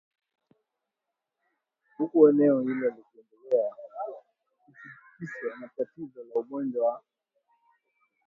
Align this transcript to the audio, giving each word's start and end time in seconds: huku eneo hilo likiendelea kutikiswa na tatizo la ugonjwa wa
huku 1.97 2.27
eneo 2.29 2.61
hilo 2.61 2.89
likiendelea 2.89 3.71
kutikiswa 4.57 5.57
na 5.61 5.67
tatizo 5.77 6.23
la 6.29 6.35
ugonjwa 6.35 6.85
wa 6.85 7.01